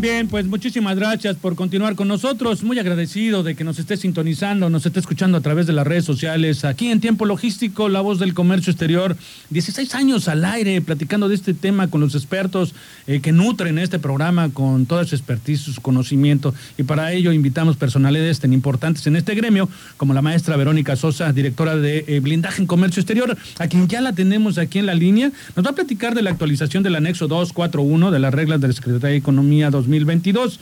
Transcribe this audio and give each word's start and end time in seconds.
Bien, 0.00 0.28
pues 0.28 0.46
muchísimas 0.46 0.96
gracias 0.96 1.36
por 1.36 1.54
continuar 1.54 1.94
con 1.94 2.08
nosotros. 2.08 2.64
Muy 2.64 2.78
agradecido 2.78 3.42
de 3.42 3.54
que 3.54 3.62
nos 3.62 3.78
esté 3.78 3.96
sintonizando, 3.96 4.68
nos 4.68 4.86
esté 4.86 4.98
escuchando 4.98 5.38
a 5.38 5.40
través 5.40 5.66
de 5.66 5.72
las 5.72 5.86
redes 5.86 6.04
sociales. 6.04 6.64
Aquí 6.64 6.88
en 6.90 7.00
Tiempo 7.00 7.26
Logístico, 7.26 7.88
la 7.88 8.00
voz 8.00 8.18
del 8.18 8.34
comercio 8.34 8.70
exterior. 8.72 9.16
16 9.50 9.94
años 9.94 10.26
al 10.28 10.44
aire 10.44 10.80
platicando 10.80 11.28
de 11.28 11.36
este 11.36 11.54
tema 11.54 11.88
con 11.88 12.00
los 12.00 12.14
expertos 12.14 12.74
eh, 13.06 13.20
que 13.20 13.32
nutren 13.32 13.78
este 13.78 14.00
programa 14.00 14.48
con 14.48 14.86
toda 14.86 15.04
su 15.04 15.14
expertise, 15.14 15.60
su 15.60 15.80
conocimiento. 15.80 16.54
Y 16.76 16.82
para 16.82 17.12
ello 17.12 17.32
invitamos 17.32 17.76
personalidades 17.76 18.40
tan 18.40 18.52
importantes 18.52 19.06
en 19.06 19.14
este 19.16 19.34
gremio, 19.34 19.68
como 19.96 20.12
la 20.12 20.22
maestra 20.22 20.56
Verónica 20.56 20.96
Sosa, 20.96 21.32
directora 21.32 21.76
de 21.76 22.04
eh, 22.08 22.20
Blindaje 22.20 22.60
en 22.62 22.66
Comercio 22.66 23.00
Exterior, 23.00 23.36
a 23.58 23.68
quien 23.68 23.86
ya 23.86 24.00
la 24.00 24.12
tenemos 24.12 24.58
aquí 24.58 24.80
en 24.80 24.86
la 24.86 24.94
línea. 24.94 25.30
Nos 25.54 25.64
va 25.64 25.70
a 25.70 25.74
platicar 25.74 26.14
de 26.14 26.22
la 26.22 26.30
actualización 26.30 26.82
del 26.82 26.96
anexo 26.96 27.28
241 27.28 28.10
de 28.10 28.18
las 28.18 28.34
reglas 28.34 28.60
de 28.60 28.68
la 28.68 28.74
Secretaría 28.74 29.10
de 29.10 29.16
Economía 29.16 29.70
2000 29.70 29.83
2022. 29.84 30.60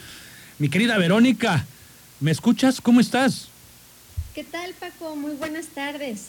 Mi 0.59 0.69
querida 0.69 0.99
Verónica, 0.99 1.65
¿me 2.21 2.31
escuchas? 2.31 2.81
¿Cómo 2.81 3.01
estás? 3.01 3.48
¿Qué 4.35 4.45
tal, 4.45 4.73
Paco? 4.79 5.17
Muy 5.17 5.33
buenas 5.33 5.67
tardes. 5.67 6.29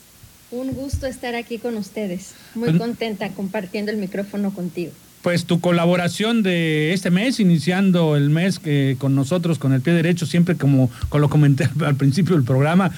Un 0.51 0.73
gusto 0.73 1.07
estar 1.07 1.35
aquí 1.35 1.57
con 1.57 1.75
ustedes. 1.77 2.35
Muy 2.53 2.77
contenta 2.77 3.29
compartiendo 3.29 3.91
el 3.91 3.97
micrófono 3.97 4.53
contigo. 4.53 4.91
Pues 5.23 5.45
tu 5.45 5.61
colaboración 5.61 6.43
de 6.43 6.93
este 6.93 7.09
mes, 7.09 7.39
iniciando 7.39 8.15
el 8.15 8.29
mes 8.29 8.59
que 8.59 8.97
con 8.99 9.15
nosotros, 9.15 9.57
con 9.57 9.73
el 9.73 9.81
pie 9.81 9.93
derecho, 9.93 10.25
siempre 10.25 10.55
como, 10.55 10.91
como 11.09 11.21
lo 11.21 11.29
comenté 11.29 11.69
al 11.85 11.95
principio 11.95 12.35
del 12.35 12.43
programa, 12.43 12.91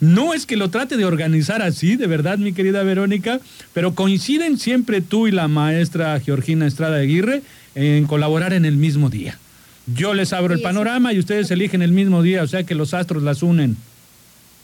no 0.00 0.32
es 0.32 0.46
que 0.46 0.56
lo 0.56 0.70
trate 0.70 0.96
de 0.96 1.04
organizar 1.04 1.62
así, 1.62 1.96
de 1.96 2.06
verdad, 2.06 2.38
mi 2.38 2.52
querida 2.52 2.82
Verónica, 2.82 3.40
pero 3.74 3.94
coinciden 3.94 4.58
siempre 4.58 5.02
tú 5.02 5.26
y 5.26 5.30
la 5.30 5.46
maestra 5.46 6.18
Georgina 6.20 6.66
Estrada 6.66 6.96
Aguirre 6.96 7.42
en 7.74 8.06
colaborar 8.06 8.52
en 8.52 8.64
el 8.64 8.76
mismo 8.76 9.10
día. 9.10 9.38
Yo 9.86 10.14
les 10.14 10.32
abro 10.32 10.54
el 10.54 10.60
panorama 10.60 11.12
y 11.12 11.18
ustedes 11.18 11.50
eligen 11.50 11.82
el 11.82 11.92
mismo 11.92 12.22
día, 12.22 12.42
o 12.42 12.46
sea 12.46 12.64
que 12.64 12.74
los 12.74 12.94
astros 12.94 13.22
las 13.22 13.42
unen. 13.42 13.76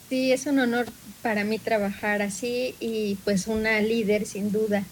Sí, 0.09 0.31
es 0.33 0.47
un 0.47 0.59
honor 0.61 0.87
para 1.23 1.43
mí 1.45 1.59
trabajar 1.59 2.23
así 2.23 2.75
y 2.79 3.17
pues 3.25 3.49
una 3.49 3.81
líder 3.81 4.27
sin 4.27 4.53
duda. 4.53 4.85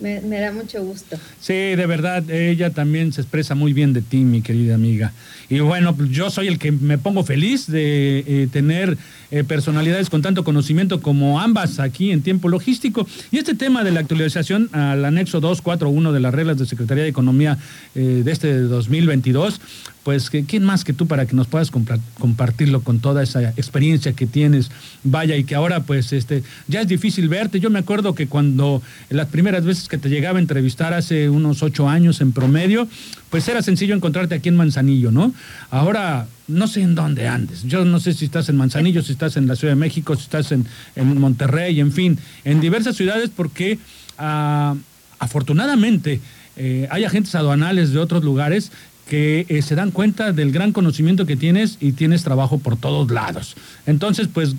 Me, 0.00 0.20
da 0.20 0.52
mucho 0.52 0.84
gusto. 0.84 1.18
Sí, 1.40 1.54
de 1.54 1.86
verdad, 1.86 2.30
ella 2.30 2.70
también 2.70 3.12
se 3.12 3.20
expresa 3.20 3.56
muy 3.56 3.72
bien 3.72 3.92
de 3.92 4.00
ti, 4.00 4.18
mi 4.18 4.42
querida 4.42 4.76
amiga. 4.76 5.12
Y 5.48 5.58
bueno, 5.58 5.96
pues, 5.96 6.10
yo 6.10 6.30
soy 6.30 6.46
el 6.46 6.60
que 6.60 6.70
me 6.70 6.98
pongo 6.98 7.24
feliz 7.24 7.66
de 7.66 8.20
eh, 8.20 8.48
tener 8.52 8.96
eh, 9.30 9.44
personalidades 9.44 10.08
con 10.08 10.22
tanto 10.22 10.42
conocimiento 10.42 11.02
como 11.02 11.40
ambas 11.40 11.80
aquí 11.80 12.12
en 12.12 12.22
tiempo 12.22 12.48
logístico. 12.48 13.06
Y 13.30 13.36
este 13.36 13.54
tema 13.54 13.84
de 13.84 13.90
la 13.90 14.00
actualización 14.00 14.70
al 14.72 15.04
anexo 15.04 15.40
241 15.40 16.12
de 16.12 16.20
las 16.20 16.32
reglas 16.32 16.58
de 16.58 16.64
Secretaría 16.64 17.02
de 17.04 17.10
Economía 17.10 17.58
eh, 17.94 18.22
de 18.24 18.32
este 18.32 18.58
2022, 18.60 19.60
pues 20.02 20.30
quién 20.30 20.64
más 20.64 20.84
que 20.84 20.94
tú 20.94 21.06
para 21.06 21.26
que 21.26 21.36
nos 21.36 21.46
puedas 21.46 21.70
compartirlo 22.18 22.80
con 22.80 23.00
toda 23.00 23.22
esa 23.22 23.50
experiencia 23.50 24.14
que 24.14 24.26
tienes, 24.26 24.70
vaya, 25.04 25.36
y 25.36 25.44
que 25.44 25.54
ahora 25.54 25.82
pues 25.82 26.14
este 26.14 26.42
ya 26.66 26.80
es 26.80 26.88
difícil 26.88 27.28
verte. 27.28 27.60
Yo 27.60 27.68
me 27.68 27.80
acuerdo 27.80 28.14
que 28.14 28.28
cuando 28.28 28.80
las 29.10 29.26
primeras 29.26 29.64
veces 29.66 29.88
que 29.88 29.98
te 29.98 30.08
llegaba 30.08 30.38
a 30.38 30.40
entrevistar 30.40 30.94
hace 30.94 31.28
unos 31.28 31.62
ocho 31.62 31.86
años 31.86 32.22
en 32.22 32.32
promedio, 32.32 32.88
pues 33.28 33.46
era 33.48 33.60
sencillo 33.60 33.94
encontrarte 33.94 34.34
aquí 34.34 34.48
en 34.48 34.56
Manzanillo, 34.56 35.10
¿no? 35.10 35.34
Ahora 35.70 36.26
no 36.48 36.66
sé 36.66 36.82
en 36.82 36.94
dónde 36.94 37.28
andes. 37.28 37.62
Yo 37.64 37.84
no 37.84 38.00
sé 38.00 38.14
si 38.14 38.24
estás 38.24 38.48
en 38.48 38.56
Manzanillo, 38.56 39.02
si 39.02 39.12
estás 39.12 39.36
en 39.36 39.46
la 39.46 39.54
Ciudad 39.54 39.72
de 39.72 39.80
México, 39.80 40.16
si 40.16 40.22
estás 40.22 40.50
en, 40.52 40.66
Monterrey, 40.96 41.80
en 41.80 41.92
fin, 41.92 42.18
en 42.44 42.60
diversas 42.60 42.96
ciudades 42.96 43.30
porque 43.34 43.78
ah, 44.16 44.74
afortunadamente 45.18 46.20
eh, 46.56 46.88
hay 46.90 47.04
agentes 47.04 47.34
aduanales 47.34 47.92
de 47.92 47.98
otros 47.98 48.24
lugares 48.24 48.72
que 49.08 49.46
eh, 49.48 49.62
se 49.62 49.74
dan 49.74 49.90
cuenta 49.90 50.32
del 50.32 50.52
gran 50.52 50.72
conocimiento 50.72 51.26
que 51.26 51.36
tienes 51.36 51.78
y 51.80 51.92
tienes 51.92 52.24
trabajo 52.24 52.58
por 52.58 52.76
todos 52.76 53.10
lados. 53.10 53.54
Entonces, 53.86 54.28
pues 54.32 54.54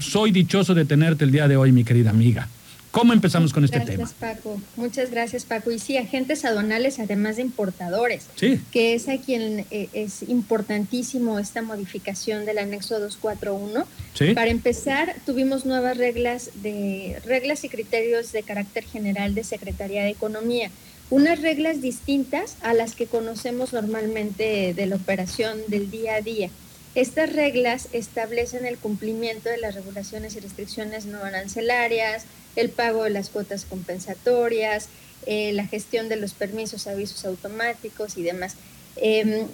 soy 0.00 0.30
dichoso 0.30 0.74
de 0.74 0.84
tenerte 0.84 1.24
el 1.24 1.32
día 1.32 1.48
de 1.48 1.56
hoy, 1.56 1.72
mi 1.72 1.84
querida 1.84 2.10
amiga. 2.10 2.48
¿Cómo 2.98 3.12
empezamos 3.12 3.52
con 3.52 3.64
este 3.64 3.78
tema? 3.78 4.10
Paco. 4.18 4.60
Muchas 4.74 5.12
gracias, 5.12 5.44
Paco. 5.44 5.70
Y 5.70 5.78
sí, 5.78 5.96
agentes 5.96 6.44
aduanales, 6.44 6.98
además 6.98 7.36
de 7.36 7.42
importadores, 7.42 8.26
sí. 8.34 8.60
que 8.72 8.94
es 8.94 9.08
a 9.08 9.18
quien 9.18 9.64
eh, 9.70 9.88
es 9.92 10.24
importantísimo 10.24 11.38
esta 11.38 11.62
modificación 11.62 12.44
del 12.44 12.58
anexo 12.58 12.98
241. 12.98 13.86
¿Sí? 14.14 14.34
Para 14.34 14.50
empezar, 14.50 15.14
tuvimos 15.24 15.64
nuevas 15.64 15.96
reglas 15.96 16.50
de 16.56 17.22
reglas 17.24 17.62
y 17.62 17.68
criterios 17.68 18.32
de 18.32 18.42
carácter 18.42 18.82
general 18.82 19.32
de 19.32 19.44
Secretaría 19.44 20.02
de 20.02 20.10
Economía 20.10 20.68
unas 21.10 21.40
reglas 21.40 21.80
distintas 21.80 22.56
a 22.60 22.74
las 22.74 22.94
que 22.94 23.06
conocemos 23.06 23.72
normalmente 23.72 24.74
de 24.74 24.86
la 24.86 24.96
operación 24.96 25.56
del 25.68 25.90
día 25.90 26.16
a 26.16 26.20
día. 26.20 26.50
Estas 26.98 27.32
reglas 27.32 27.86
establecen 27.92 28.66
el 28.66 28.76
cumplimiento 28.76 29.48
de 29.48 29.58
las 29.58 29.76
regulaciones 29.76 30.34
y 30.34 30.40
restricciones 30.40 31.06
no 31.06 31.22
arancelarias, 31.22 32.24
el 32.56 32.70
pago 32.70 33.04
de 33.04 33.10
las 33.10 33.28
cuotas 33.28 33.66
compensatorias, 33.66 34.88
eh, 35.24 35.52
la 35.52 35.64
gestión 35.64 36.08
de 36.08 36.16
los 36.16 36.34
permisos, 36.34 36.88
avisos 36.88 37.24
automáticos 37.24 38.18
y 38.18 38.24
demás. 38.24 38.56
Em, 38.96 39.46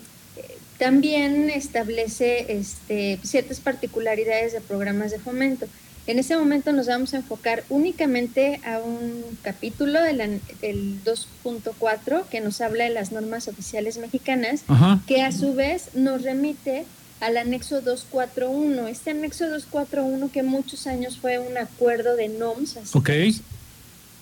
también 0.79 1.51
establece 1.51 2.47
este, 2.49 3.21
ciertas 3.23 3.61
particularidades 3.61 4.55
de 4.55 4.63
programas 4.63 5.11
de 5.11 5.19
fomento. 5.19 5.67
En 6.07 6.19
ese 6.19 6.39
momento 6.39 6.73
nos 6.73 6.87
vamos 6.87 7.13
a 7.13 7.19
enfocar 7.19 7.63
únicamente 7.69 8.63
a 8.65 8.79
un 8.79 9.23
capítulo 9.43 10.01
del 10.03 10.41
2.4 11.05 12.25
que 12.25 12.41
nos 12.41 12.63
habla 12.63 12.85
de 12.85 12.91
las 12.91 13.13
normas 13.13 13.49
oficiales 13.49 13.99
mexicanas, 13.99 14.63
que 15.07 15.21
a 15.21 15.31
su 15.31 15.53
vez 15.53 15.95
nos 15.95 16.23
remite 16.23 16.87
al 17.21 17.37
anexo 17.37 17.81
241. 17.81 18.89
Este 18.89 19.11
anexo 19.11 19.49
241 19.49 20.31
que 20.33 20.43
muchos 20.43 20.87
años 20.87 21.19
fue 21.19 21.39
un 21.39 21.57
acuerdo 21.57 22.17
de 22.17 22.29
NOMS. 22.29 22.79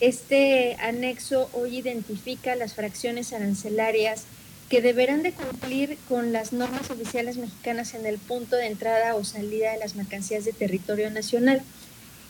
Este 0.00 0.76
anexo 0.80 1.48
hoy 1.53 1.78
identifica 1.78 2.56
las 2.56 2.75
fracciones 2.75 3.32
arancelarias 3.32 4.25
que 4.69 4.80
deberán 4.80 5.22
de 5.22 5.32
cumplir 5.32 5.98
con 6.08 6.32
las 6.32 6.53
normas 6.53 6.91
oficiales 6.91 7.36
mexicanas 7.36 7.94
en 7.94 8.06
el 8.06 8.19
punto 8.19 8.56
de 8.56 8.66
entrada 8.66 9.14
o 9.14 9.22
salida 9.22 9.70
de 9.72 9.78
las 9.78 9.97
mercancías 9.97 10.44
de 10.44 10.53
territorio 10.53 11.10
nacional. 11.10 11.62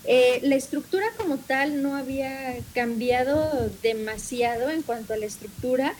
Eh, 0.04 0.40
la 0.42 0.56
estructura 0.56 1.06
como 1.16 1.38
tal 1.38 1.82
no 1.82 1.94
había 1.94 2.56
cambiado 2.74 3.70
demasiado 3.82 4.70
en 4.70 4.82
cuanto 4.82 5.14
a 5.14 5.16
la 5.16 5.26
estructura. 5.26 5.94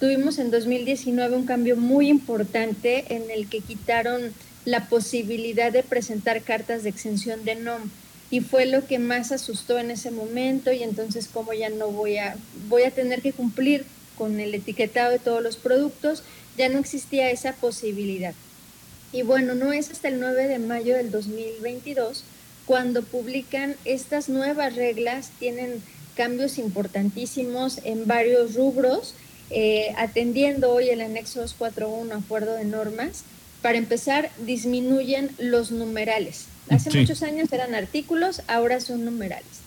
Tuvimos 0.00 0.38
en 0.38 0.50
2019 0.50 1.36
un 1.36 1.46
cambio 1.46 1.76
muy 1.76 2.08
importante 2.08 3.14
en 3.14 3.30
el 3.30 3.48
que 3.48 3.60
quitaron 3.60 4.32
la 4.64 4.88
posibilidad 4.88 5.72
de 5.72 5.82
presentar 5.82 6.42
cartas 6.42 6.82
de 6.82 6.90
exención 6.90 7.44
de 7.44 7.56
NOM 7.56 7.90
y 8.30 8.40
fue 8.40 8.66
lo 8.66 8.86
que 8.86 8.98
más 8.98 9.32
asustó 9.32 9.78
en 9.78 9.90
ese 9.90 10.10
momento 10.10 10.70
y 10.70 10.82
entonces 10.82 11.26
como 11.26 11.52
ya 11.52 11.70
no 11.70 11.88
voy 11.90 12.18
a 12.18 12.36
voy 12.68 12.82
a 12.82 12.90
tener 12.90 13.22
que 13.22 13.32
cumplir 13.32 13.86
con 14.16 14.38
el 14.38 14.54
etiquetado 14.54 15.10
de 15.10 15.18
todos 15.18 15.42
los 15.42 15.56
productos, 15.56 16.22
ya 16.56 16.68
no 16.68 16.78
existía 16.78 17.30
esa 17.30 17.52
posibilidad. 17.52 18.34
Y 19.12 19.22
bueno, 19.22 19.54
no 19.54 19.72
es 19.72 19.90
hasta 19.90 20.08
el 20.08 20.20
9 20.20 20.48
de 20.48 20.58
mayo 20.58 20.96
del 20.96 21.10
2022 21.10 22.24
cuando 22.66 23.02
publican 23.02 23.76
estas 23.86 24.28
nuevas 24.28 24.76
reglas, 24.76 25.30
tienen 25.38 25.82
cambios 26.14 26.58
importantísimos 26.58 27.80
en 27.84 28.06
varios 28.06 28.54
rubros, 28.54 29.14
eh, 29.50 29.94
atendiendo 29.96 30.72
hoy 30.72 30.90
el 30.90 31.00
anexo 31.00 31.40
241, 31.40 32.14
acuerdo 32.14 32.54
de 32.54 32.64
normas. 32.64 33.24
Para 33.62 33.78
empezar, 33.78 34.30
disminuyen 34.44 35.30
los 35.38 35.70
numerales. 35.70 36.46
Hace 36.70 36.96
muchos 36.96 37.22
años 37.22 37.52
eran 37.52 37.74
artículos, 37.74 38.42
ahora 38.46 38.80
son 38.80 39.04
numerales. 39.04 39.62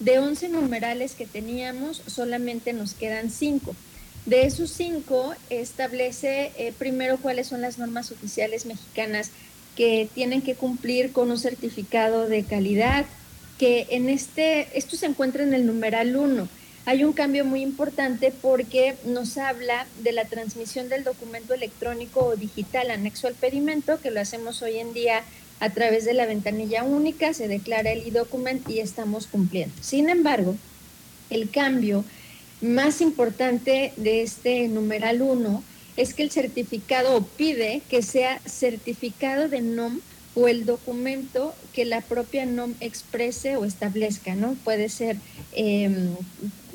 De 0.00 0.18
11 0.18 0.48
numerales 0.48 1.14
que 1.14 1.26
teníamos, 1.26 2.02
solamente 2.06 2.72
nos 2.72 2.94
quedan 2.94 3.30
5. 3.30 3.74
De 4.26 4.44
esos 4.44 4.72
cinco, 4.72 5.34
establece 5.50 6.50
eh, 6.58 6.72
primero 6.76 7.16
cuáles 7.18 7.46
son 7.46 7.60
las 7.60 7.78
normas 7.78 8.10
oficiales 8.10 8.66
mexicanas 8.66 9.30
que 9.76 10.08
tienen 10.12 10.42
que 10.42 10.56
cumplir 10.56 11.12
con 11.12 11.30
un 11.30 11.38
certificado 11.38 12.26
de 12.26 12.42
calidad, 12.42 13.06
que 13.56 13.86
en 13.90 14.08
este, 14.08 14.76
esto 14.76 14.96
se 14.96 15.06
encuentra 15.06 15.44
en 15.44 15.54
el 15.54 15.64
numeral 15.64 16.16
1. 16.16 16.48
Hay 16.86 17.02
un 17.02 17.12
cambio 17.12 17.44
muy 17.44 17.62
importante 17.62 18.32
porque 18.40 18.94
nos 19.04 19.36
habla 19.38 19.86
de 20.04 20.12
la 20.12 20.24
transmisión 20.24 20.88
del 20.88 21.02
documento 21.02 21.52
electrónico 21.52 22.20
o 22.20 22.36
digital 22.36 22.92
anexo 22.92 23.26
al 23.26 23.34
pedimento, 23.34 24.00
que 24.00 24.12
lo 24.12 24.20
hacemos 24.20 24.62
hoy 24.62 24.78
en 24.78 24.94
día 24.94 25.24
a 25.58 25.70
través 25.70 26.04
de 26.04 26.14
la 26.14 26.26
ventanilla 26.26 26.84
única, 26.84 27.34
se 27.34 27.48
declara 27.48 27.90
el 27.90 28.06
e-document 28.06 28.68
y 28.70 28.78
estamos 28.78 29.26
cumpliendo. 29.26 29.74
Sin 29.80 30.08
embargo, 30.08 30.54
el 31.28 31.50
cambio 31.50 32.04
más 32.60 33.00
importante 33.00 33.92
de 33.96 34.22
este 34.22 34.68
numeral 34.68 35.22
1 35.22 35.64
es 35.96 36.14
que 36.14 36.22
el 36.22 36.30
certificado 36.30 37.20
pide 37.36 37.82
que 37.90 38.02
sea 38.02 38.38
certificado 38.46 39.48
de 39.48 39.60
NOM 39.60 40.00
o 40.36 40.46
el 40.46 40.66
documento 40.66 41.54
que 41.72 41.86
la 41.86 42.02
propia 42.02 42.44
NOM 42.44 42.74
exprese 42.80 43.56
o 43.56 43.64
establezca, 43.64 44.34
¿no? 44.34 44.54
Puede 44.64 44.90
ser 44.90 45.16
em, 45.52 46.14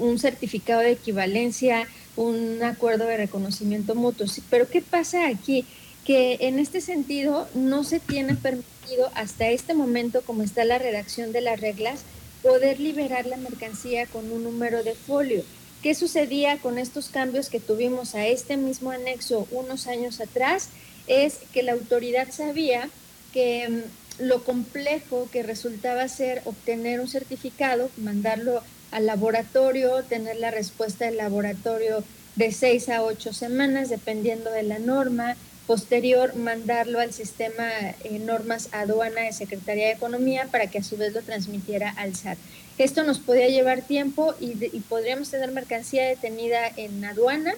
un 0.01 0.19
certificado 0.19 0.81
de 0.81 0.91
equivalencia, 0.91 1.87
un 2.15 2.61
acuerdo 2.63 3.05
de 3.05 3.17
reconocimiento 3.17 3.95
mutuo. 3.95 4.27
Pero 4.49 4.67
¿qué 4.69 4.81
pasa 4.81 5.27
aquí? 5.27 5.65
Que 6.05 6.37
en 6.41 6.59
este 6.59 6.81
sentido 6.81 7.47
no 7.53 7.83
se 7.83 7.99
tiene 7.99 8.35
permitido 8.35 9.11
hasta 9.13 9.49
este 9.49 9.73
momento, 9.73 10.21
como 10.23 10.43
está 10.43 10.65
la 10.65 10.79
redacción 10.79 11.31
de 11.31 11.41
las 11.41 11.61
reglas, 11.61 12.01
poder 12.41 12.79
liberar 12.79 13.27
la 13.27 13.37
mercancía 13.37 14.07
con 14.07 14.31
un 14.31 14.43
número 14.43 14.83
de 14.83 14.95
folio. 14.95 15.43
¿Qué 15.83 15.95
sucedía 15.95 16.57
con 16.57 16.77
estos 16.77 17.09
cambios 17.09 17.49
que 17.49 17.59
tuvimos 17.59 18.15
a 18.15 18.25
este 18.25 18.57
mismo 18.57 18.91
anexo 18.91 19.47
unos 19.51 19.87
años 19.87 20.19
atrás? 20.19 20.69
Es 21.07 21.39
que 21.53 21.63
la 21.63 21.73
autoridad 21.73 22.29
sabía 22.31 22.89
que 23.33 23.69
mm, 23.69 24.23
lo 24.23 24.43
complejo 24.43 25.27
que 25.31 25.43
resultaba 25.43 26.07
ser 26.07 26.41
obtener 26.45 26.99
un 26.99 27.07
certificado, 27.07 27.89
mandarlo 27.97 28.61
al 28.91 29.05
laboratorio, 29.05 30.03
tener 30.03 30.37
la 30.37 30.51
respuesta 30.51 31.05
del 31.05 31.17
laboratorio 31.17 32.03
de 32.35 32.51
seis 32.51 32.89
a 32.89 33.03
ocho 33.03 33.33
semanas, 33.33 33.89
dependiendo 33.89 34.51
de 34.51 34.63
la 34.63 34.79
norma, 34.79 35.35
posterior 35.67 36.35
mandarlo 36.35 36.99
al 36.99 37.13
sistema 37.13 37.69
eh, 38.03 38.19
normas 38.19 38.69
aduana 38.71 39.21
de 39.21 39.33
Secretaría 39.33 39.87
de 39.87 39.93
Economía 39.93 40.47
para 40.51 40.67
que 40.67 40.79
a 40.79 40.83
su 40.83 40.97
vez 40.97 41.13
lo 41.13 41.21
transmitiera 41.21 41.89
al 41.91 42.15
SAT. 42.15 42.37
Esto 42.77 43.03
nos 43.03 43.19
podía 43.19 43.47
llevar 43.47 43.81
tiempo 43.81 44.33
y, 44.39 44.53
y 44.65 44.79
podríamos 44.81 45.29
tener 45.29 45.51
mercancía 45.51 46.07
detenida 46.07 46.67
en 46.75 47.03
aduana 47.05 47.53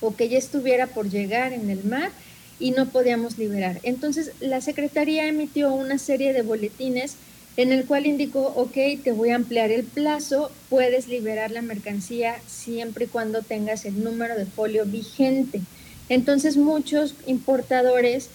o 0.00 0.14
que 0.14 0.28
ya 0.28 0.38
estuviera 0.38 0.86
por 0.86 1.10
llegar 1.10 1.52
en 1.52 1.68
el 1.68 1.84
mar 1.84 2.10
y 2.58 2.70
no 2.70 2.88
podíamos 2.88 3.38
liberar. 3.38 3.80
Entonces 3.82 4.32
la 4.40 4.60
Secretaría 4.60 5.26
emitió 5.26 5.72
una 5.72 5.98
serie 5.98 6.32
de 6.32 6.42
boletines 6.42 7.16
en 7.56 7.72
el 7.72 7.86
cual 7.86 8.06
indicó, 8.06 8.52
ok, 8.56 9.02
te 9.02 9.12
voy 9.12 9.30
a 9.30 9.36
ampliar 9.36 9.70
el 9.70 9.84
plazo, 9.84 10.50
puedes 10.68 11.08
liberar 11.08 11.50
la 11.50 11.62
mercancía 11.62 12.36
siempre 12.46 13.06
y 13.06 13.08
cuando 13.08 13.42
tengas 13.42 13.84
el 13.84 14.04
número 14.04 14.36
de 14.36 14.46
folio 14.46 14.84
vigente. 14.84 15.62
Entonces 16.08 16.56
muchos 16.56 17.14
importadores 17.26 18.28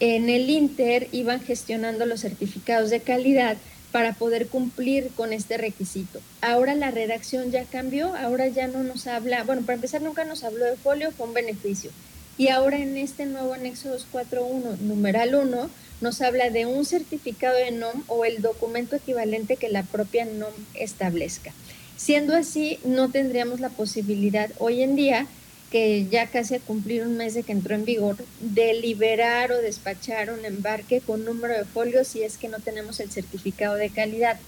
en 0.00 0.28
el 0.28 0.50
Inter 0.50 1.08
iban 1.12 1.40
gestionando 1.40 2.04
los 2.04 2.20
certificados 2.20 2.90
de 2.90 3.00
calidad 3.00 3.56
para 3.92 4.12
poder 4.12 4.48
cumplir 4.48 5.10
con 5.14 5.32
este 5.32 5.56
requisito. 5.56 6.20
Ahora 6.40 6.74
la 6.74 6.90
redacción 6.90 7.52
ya 7.52 7.64
cambió, 7.64 8.12
ahora 8.16 8.48
ya 8.48 8.66
no 8.66 8.82
nos 8.82 9.06
habla, 9.06 9.44
bueno, 9.44 9.62
para 9.62 9.76
empezar 9.76 10.02
nunca 10.02 10.24
nos 10.24 10.42
habló 10.42 10.64
de 10.64 10.76
folio, 10.76 11.12
fue 11.12 11.28
un 11.28 11.34
beneficio. 11.34 11.92
Y 12.36 12.48
ahora 12.48 12.78
en 12.78 12.96
este 12.96 13.26
nuevo 13.26 13.54
anexo 13.54 13.90
241, 13.90 14.78
numeral 14.80 15.36
1, 15.36 15.70
nos 16.04 16.20
habla 16.20 16.50
de 16.50 16.66
un 16.66 16.84
certificado 16.84 17.56
de 17.56 17.70
NOM 17.70 18.04
o 18.08 18.26
el 18.26 18.42
documento 18.42 18.94
equivalente 18.94 19.56
que 19.56 19.70
la 19.70 19.84
propia 19.84 20.26
NOM 20.26 20.52
establezca. 20.74 21.50
Siendo 21.96 22.36
así, 22.36 22.78
no 22.84 23.10
tendríamos 23.10 23.58
la 23.58 23.70
posibilidad 23.70 24.50
hoy 24.58 24.82
en 24.82 24.96
día, 24.96 25.26
que 25.70 26.06
ya 26.10 26.26
casi 26.26 26.56
a 26.56 26.60
cumplir 26.60 27.04
un 27.04 27.16
mes 27.16 27.32
de 27.32 27.42
que 27.42 27.52
entró 27.52 27.74
en 27.74 27.86
vigor, 27.86 28.18
de 28.40 28.74
liberar 28.74 29.50
o 29.50 29.62
despachar 29.62 30.30
un 30.30 30.44
embarque 30.44 31.00
con 31.00 31.24
número 31.24 31.54
de 31.54 31.64
folios 31.64 32.08
si 32.08 32.22
es 32.22 32.36
que 32.36 32.48
no 32.48 32.60
tenemos 32.60 33.00
el 33.00 33.10
certificado 33.10 33.76
de 33.76 33.88
calidad. 33.88 34.38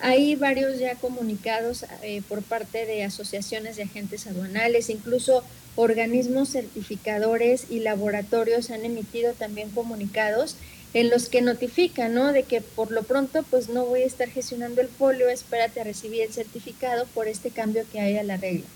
Hay 0.00 0.36
varios 0.36 0.78
ya 0.78 0.96
comunicados 0.96 1.86
eh, 2.02 2.20
por 2.28 2.42
parte 2.42 2.84
de 2.84 3.04
asociaciones 3.04 3.76
de 3.76 3.84
agentes 3.84 4.26
aduanales, 4.26 4.90
incluso 4.90 5.44
organismos 5.76 6.50
certificadores 6.50 7.66
y 7.70 7.80
laboratorios 7.80 8.70
han 8.70 8.84
emitido 8.84 9.32
también 9.32 9.70
comunicados 9.70 10.56
en 10.92 11.10
los 11.10 11.28
que 11.28 11.40
notifican, 11.40 12.14
¿no? 12.14 12.32
De 12.32 12.42
que 12.42 12.60
por 12.60 12.90
lo 12.90 13.02
pronto 13.02 13.44
pues 13.50 13.68
no 13.68 13.84
voy 13.84 14.02
a 14.02 14.06
estar 14.06 14.28
gestionando 14.28 14.80
el 14.80 14.88
folio, 14.88 15.28
espérate 15.28 15.80
a 15.80 15.84
recibir 15.84 16.22
el 16.22 16.32
certificado 16.32 17.06
por 17.14 17.28
este 17.28 17.50
cambio 17.50 17.84
que 17.92 18.00
hay 18.00 18.16
a 18.16 18.22
la 18.22 18.36
regla. 18.36 18.66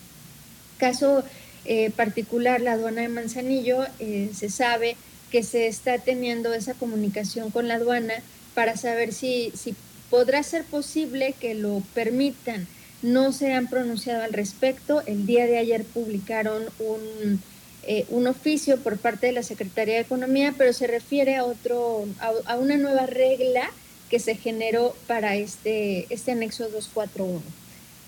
Caso 0.79 1.25
eh, 1.65 1.91
particular, 1.91 2.61
la 2.61 2.73
aduana 2.73 3.03
de 3.03 3.09
Manzanillo, 3.09 3.85
eh, 3.99 4.31
se 4.35 4.49
sabe 4.51 4.97
que 5.31 5.43
se 5.43 5.67
está 5.67 5.99
teniendo 5.99 6.55
esa 6.55 6.75
comunicación 6.75 7.51
con 7.51 7.67
la 7.67 7.75
aduana 7.75 8.15
para 8.55 8.77
saber 8.77 9.13
si, 9.13 9.53
si 9.57 9.75
podrá 10.11 10.43
ser 10.43 10.65
posible 10.65 11.35
que 11.41 11.55
lo 11.55 11.83
permitan 11.95 12.69
no 13.05 13.33
se 13.33 13.53
han 13.53 13.69
pronunciado 13.69 14.25
al 14.25 14.33
respecto. 14.33 15.03
El 15.07 15.27
día 15.27 15.47
de 15.47 15.59
ayer 15.59 15.85
publicaron 15.85 16.65
un, 16.79 17.41
eh, 17.87 18.07
un 18.09 18.27
oficio 18.27 18.79
por 18.79 18.99
parte 18.99 19.27
de 19.27 19.33
la 19.33 19.43
Secretaría 19.43 19.95
de 19.95 20.01
Economía, 20.01 20.55
pero 20.57 20.73
se 20.73 20.87
refiere 20.87 21.37
a, 21.37 21.45
otro, 21.45 22.07
a, 22.47 22.57
una 22.57 22.77
nueva 22.77 23.07
regla 23.07 23.71
que 24.09 24.19
se 24.19 24.37
generó 24.37 24.95
para 25.07 25.37
este, 25.37 26.07
este 26.11 26.33
anexo 26.33 26.65
241. 26.65 27.43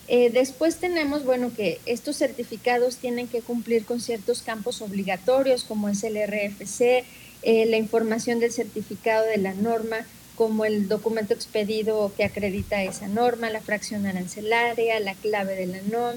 Eh, 0.09 0.31
después 0.31 0.77
tenemos, 0.77 1.25
bueno, 1.25 1.53
que 1.55 1.81
estos 1.85 2.17
certificados 2.17 2.97
tienen 2.97 3.29
que 3.29 3.41
cumplir 3.41 3.85
con 3.85 4.01
ciertos 4.01 4.43
campos 4.43 4.81
obligatorios, 4.81 5.65
como 5.65 5.89
es 5.89 6.05
el 6.05 6.17
RFC, 6.17 7.05
eh, 7.43 7.67
la 7.67 7.77
información 7.77 8.41
del 8.41 8.53
certificado 8.53 9.27
de 9.27 9.39
la 9.39 9.55
norma, 9.55 10.07
como 10.37 10.65
el 10.65 10.89
documento 10.89 11.35
expedido 11.35 12.13
que 12.17 12.25
acredita 12.25 12.83
esa 12.83 13.09
norma, 13.09 13.51
la 13.51 13.61
fracción 13.61 14.07
arancelaria, 14.07 15.01
la 15.01 15.15
clave 15.15 15.57
de 15.57 15.67
la 15.67 15.81
NOM, 15.83 16.17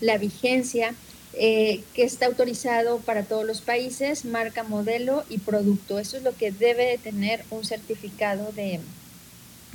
la 0.00 0.18
vigencia, 0.18 0.94
eh, 1.34 1.82
que 1.94 2.04
está 2.04 2.26
autorizado 2.26 2.98
para 2.98 3.24
todos 3.24 3.46
los 3.46 3.60
países, 3.60 4.24
marca, 4.24 4.62
modelo 4.64 5.24
y 5.28 5.38
producto. 5.38 5.98
Eso 5.98 6.16
es 6.16 6.22
lo 6.22 6.36
que 6.36 6.52
debe 6.52 6.86
de 6.86 6.98
tener 6.98 7.44
un 7.50 7.64
certificado 7.64 8.52
de, 8.52 8.80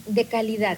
de 0.08 0.26
calidad. 0.26 0.78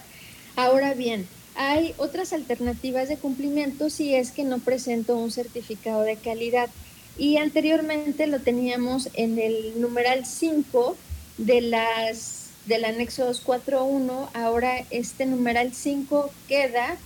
Ahora 0.55 0.93
bien, 0.93 1.27
hay 1.55 1.93
otras 1.97 2.31
alternativas 2.33 3.09
de 3.09 3.17
cumplimiento 3.17 3.89
si 3.89 4.15
es 4.15 4.31
que 4.31 4.43
no 4.43 4.59
presento 4.59 5.17
un 5.17 5.31
certificado 5.31 6.03
de 6.03 6.15
calidad. 6.15 6.69
Y 7.17 7.37
anteriormente 7.37 8.27
lo 8.27 8.39
teníamos 8.39 9.09
en 9.13 9.39
el 9.39 9.81
numeral 9.81 10.25
5 10.25 10.95
de 11.37 11.61
las 11.61 12.39
del 12.65 12.85
anexo 12.85 13.25
241, 13.25 14.29
ahora 14.33 14.85
este 14.91 15.25
numeral 15.25 15.73
5 15.73 16.31
queda, 16.47 16.97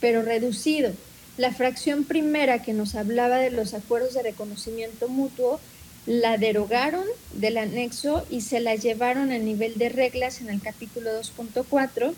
pero 0.00 0.22
reducido. 0.22 0.92
La 1.40 1.52
fracción 1.52 2.04
primera 2.04 2.60
que 2.60 2.74
nos 2.74 2.94
hablaba 2.94 3.38
de 3.38 3.50
los 3.50 3.72
acuerdos 3.72 4.12
de 4.12 4.22
reconocimiento 4.22 5.08
mutuo, 5.08 5.58
la 6.04 6.36
derogaron 6.36 7.04
del 7.32 7.56
anexo 7.56 8.26
y 8.28 8.42
se 8.42 8.60
la 8.60 8.74
llevaron 8.74 9.32
a 9.32 9.38
nivel 9.38 9.78
de 9.78 9.88
reglas 9.88 10.42
en 10.42 10.50
el 10.50 10.60
capítulo 10.60 11.08
2.4 11.18 12.12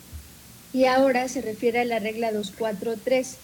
y 0.72 0.86
ahora 0.86 1.28
se 1.28 1.40
refiere 1.40 1.78
a 1.78 1.84
la 1.84 2.00
regla 2.00 2.32
243. 2.32 3.36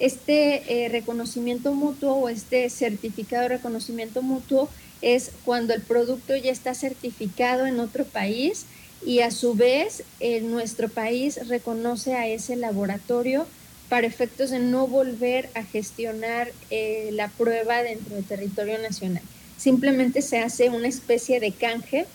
Este 0.00 0.84
eh, 0.84 0.90
reconocimiento 0.90 1.72
mutuo 1.72 2.12
o 2.12 2.28
este 2.28 2.68
certificado 2.68 3.44
de 3.44 3.56
reconocimiento 3.56 4.20
mutuo 4.20 4.68
es 5.00 5.30
cuando 5.46 5.72
el 5.72 5.80
producto 5.80 6.36
ya 6.36 6.52
está 6.52 6.74
certificado 6.74 7.64
en 7.64 7.80
otro 7.80 8.04
país 8.04 8.66
y 9.02 9.20
a 9.20 9.30
su 9.30 9.54
vez 9.54 10.02
nuestro 10.42 10.90
país 10.90 11.48
reconoce 11.48 12.16
a 12.16 12.28
ese 12.28 12.54
laboratorio 12.54 13.46
para 13.92 14.06
efectos 14.06 14.48
de 14.48 14.58
no 14.58 14.86
volver 14.86 15.50
a 15.54 15.64
gestionar 15.64 16.50
eh, 16.70 17.10
la 17.12 17.28
prueba 17.28 17.82
dentro 17.82 18.14
del 18.14 18.24
territorio 18.24 18.78
nacional. 18.78 19.22
Simplemente 19.58 20.22
se 20.22 20.38
hace 20.38 20.70
una 20.70 20.88
especie 20.88 21.40
de 21.40 21.52
canje 21.52 22.06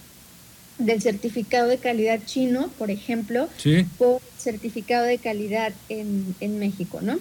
del 0.80 1.04
certificado 1.04 1.68
de 1.68 1.78
calidad 1.78 2.20
chino, 2.26 2.72
por 2.80 2.90
ejemplo, 2.90 3.48
por 4.00 4.24
certificado 4.40 5.06
de 5.06 5.20
calidad 5.20 5.72
en, 5.88 6.58
México, 6.58 7.00
¿no? 7.04 7.20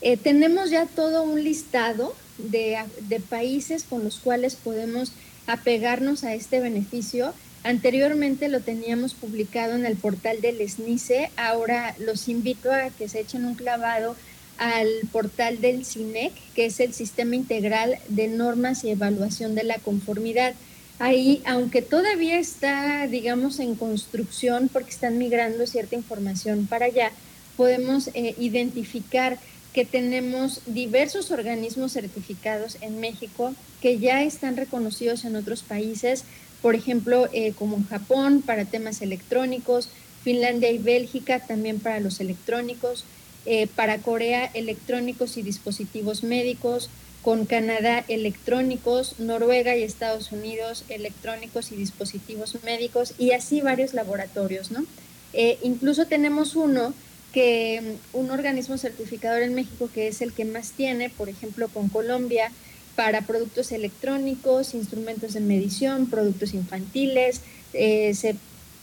Eh, 0.00 0.16
tenemos 0.16 0.70
ya 0.70 0.86
todo 0.86 1.22
un 1.22 1.44
listado 1.44 2.16
de, 2.38 2.78
de 3.10 3.20
países 3.20 3.84
con 3.84 4.04
los 4.04 4.20
cuales 4.20 4.56
podemos 4.56 5.12
apegarnos 5.46 6.24
a 6.24 6.32
este 6.32 6.60
beneficio 6.60 7.34
Anteriormente 7.64 8.48
lo 8.48 8.60
teníamos 8.60 9.14
publicado 9.14 9.74
en 9.74 9.84
el 9.84 9.96
portal 9.96 10.40
del 10.40 10.66
SNICE, 10.68 11.30
ahora 11.36 11.94
los 11.98 12.28
invito 12.28 12.72
a 12.72 12.90
que 12.90 13.08
se 13.08 13.20
echen 13.20 13.44
un 13.44 13.54
clavado 13.54 14.16
al 14.58 14.88
portal 15.12 15.60
del 15.60 15.84
CINEC, 15.84 16.32
que 16.54 16.66
es 16.66 16.80
el 16.80 16.92
Sistema 16.92 17.36
Integral 17.36 17.98
de 18.08 18.28
Normas 18.28 18.84
y 18.84 18.90
Evaluación 18.90 19.54
de 19.54 19.64
la 19.64 19.78
Conformidad. 19.78 20.54
Ahí, 20.98 21.42
aunque 21.46 21.80
todavía 21.80 22.38
está, 22.38 23.06
digamos, 23.06 23.60
en 23.60 23.76
construcción 23.76 24.68
porque 24.72 24.90
están 24.90 25.16
migrando 25.16 25.66
cierta 25.66 25.94
información 25.94 26.66
para 26.66 26.86
allá, 26.86 27.12
podemos 27.56 28.08
eh, 28.14 28.34
identificar 28.38 29.38
que 29.72 29.84
tenemos 29.84 30.62
diversos 30.66 31.30
organismos 31.30 31.92
certificados 31.92 32.78
en 32.80 32.98
México 32.98 33.54
que 33.80 33.98
ya 33.98 34.24
están 34.24 34.56
reconocidos 34.56 35.24
en 35.24 35.36
otros 35.36 35.62
países, 35.62 36.24
por 36.62 36.74
ejemplo, 36.74 37.28
eh, 37.32 37.52
como 37.58 37.76
en 37.76 37.86
Japón 37.86 38.42
para 38.42 38.64
temas 38.64 39.02
electrónicos, 39.02 39.88
Finlandia 40.22 40.70
y 40.70 40.78
Bélgica 40.78 41.40
también 41.40 41.80
para 41.80 42.00
los 42.00 42.20
electrónicos, 42.20 43.04
eh, 43.46 43.66
para 43.66 43.98
Corea 43.98 44.50
electrónicos 44.52 45.36
y 45.36 45.42
dispositivos 45.42 46.22
médicos, 46.22 46.90
con 47.22 47.46
Canadá 47.46 48.04
electrónicos, 48.08 49.18
Noruega 49.18 49.76
y 49.76 49.82
Estados 49.82 50.32
Unidos 50.32 50.84
electrónicos 50.88 51.72
y 51.72 51.76
dispositivos 51.76 52.56
médicos 52.64 53.14
y 53.18 53.32
así 53.32 53.60
varios 53.60 53.92
laboratorios, 53.92 54.70
¿no? 54.70 54.84
Eh, 55.32 55.58
incluso 55.62 56.06
tenemos 56.06 56.56
uno 56.56 56.94
que 57.32 57.96
un 58.12 58.30
organismo 58.30 58.78
certificador 58.78 59.42
en 59.42 59.54
México 59.54 59.90
que 59.92 60.08
es 60.08 60.22
el 60.22 60.32
que 60.32 60.44
más 60.44 60.72
tiene, 60.72 61.10
por 61.10 61.28
ejemplo, 61.28 61.68
con 61.68 61.88
Colombia, 61.88 62.50
para 62.98 63.22
productos 63.22 63.70
electrónicos, 63.70 64.74
instrumentos 64.74 65.34
de 65.34 65.38
medición, 65.38 66.10
productos 66.10 66.52
infantiles, 66.52 67.42
eh, 67.72 68.12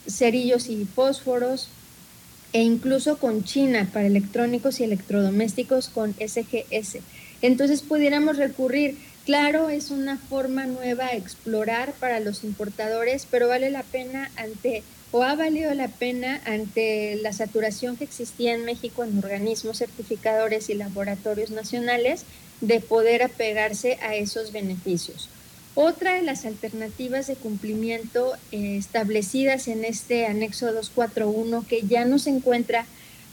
cerillos 0.08 0.70
y 0.70 0.86
fósforos, 0.86 1.68
e 2.54 2.62
incluso 2.62 3.18
con 3.18 3.44
China 3.44 3.90
para 3.92 4.08
electrónicos 4.08 4.80
y 4.80 4.86
electrodomésticos 4.86 5.90
con 5.90 6.14
SGS. 6.14 7.00
Entonces 7.42 7.82
pudiéramos 7.82 8.38
recurrir, 8.38 8.98
claro, 9.26 9.68
es 9.68 9.92
una 9.92 10.18
forma 10.18 10.66
nueva 10.66 11.08
a 11.08 11.18
explorar 11.18 11.92
para 12.00 12.22
los 12.22 12.46
importadores, 12.46 13.28
pero 13.30 13.50
vale 13.50 13.70
la 13.70 13.84
pena 13.84 14.32
ante, 14.38 14.84
o 15.12 15.24
ha 15.24 15.36
valido 15.36 15.74
la 15.74 15.90
pena 15.90 16.40
ante 16.46 17.18
la 17.18 17.34
saturación 17.34 17.98
que 17.98 18.06
existía 18.06 18.54
en 18.54 18.64
México 18.64 19.04
en 19.04 19.18
organismos 19.18 19.80
certificadores 19.80 20.70
y 20.70 20.76
laboratorios 20.76 21.50
nacionales 21.50 22.24
de 22.62 22.80
poder 22.80 23.24
apegarse 23.24 23.98
a 24.02 24.16
esos 24.16 24.52
beneficios. 24.52 25.30
Otra 25.78 26.16
de 26.16 26.22
las 26.22 26.46
alternativas 26.46 27.28
de 27.28 27.36
cumplimiento 27.36 28.34
eh, 28.52 28.78
establecidas 28.78 29.68
en 29.68 29.84
este 29.84 30.26
anexo 30.26 30.68
241, 30.68 31.66
que 31.68 31.82
ya 31.82 32.06
no 32.06 32.18
se 32.18 32.30
encuentra 32.30 32.86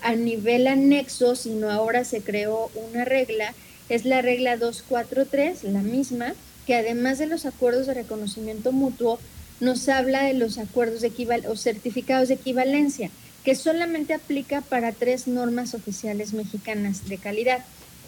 a 0.03 0.15
nivel 0.17 0.67
anexo, 0.67 1.37
sino 1.37 1.71
ahora 1.71 2.05
se 2.05 2.21
creó 2.21 2.71
una 2.91 3.05
regla, 3.05 3.55
es 3.89 4.05
la 4.05 4.23
regla 4.23 4.57
243, 4.57 5.65
la 5.65 5.83
misma, 5.83 6.35
que 6.67 6.75
además 6.75 7.19
de 7.19 7.27
los 7.27 7.47
acuerdos 7.47 7.87
de 7.87 7.95
reconocimiento 7.95 8.73
mutuo, 8.73 9.21
nos 9.61 9.89
habla 9.89 10.25
de 10.25 10.35
los 10.35 10.59
acuerdos 10.59 11.01
de 11.01 11.13
o 11.49 11.57
certificados 11.57 12.27
de 12.27 12.35
equivalencia, 12.35 13.11
que 13.45 13.55
solamente 13.55 14.15
aplica 14.15 14.61
para 14.61 14.91
tres 14.91 15.29
normas 15.29 15.75
oficiales 15.75 16.33
mexicanas 16.33 17.09
de 17.09 17.19
calidad. 17.19 17.65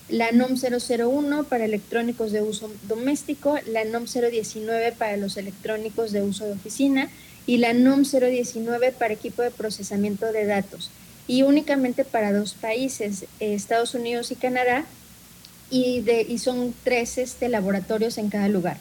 La 0.09 0.33
NOM 0.33 0.57
001 0.57 1.45
para 1.45 1.65
electrónicos 1.65 2.31
de 2.31 2.43
uso 2.43 2.71
doméstico, 2.89 3.59
la 3.67 3.85
NOM 3.85 4.05
019 4.05 4.93
para 4.93 5.17
los 5.17 5.37
electrónicos 5.37 6.13
de 6.13 6.23
uso 6.23 6.45
de 6.45 6.53
oficina 6.53 7.09
y 7.47 7.57
la 7.57 7.73
NOM 7.73 8.03
019 8.03 8.93
para 8.93 9.15
equipo 9.15 9.43
de 9.43 9.51
procesamiento 9.51 10.31
de 10.31 10.45
datos. 10.45 10.91
Y 11.27 11.43
únicamente 11.43 12.05
para 12.05 12.33
dos 12.33 12.53
países, 12.55 13.25
Estados 13.41 13.95
Unidos 13.95 14.31
y 14.31 14.37
Canadá, 14.37 14.85
y, 15.71 16.03
de, 16.03 16.23
y 16.23 16.39
son 16.39 16.75
tres 16.85 17.19
este, 17.19 17.49
laboratorios 17.49 18.19
en 18.19 18.29
cada 18.29 18.49
lugar. 18.49 18.77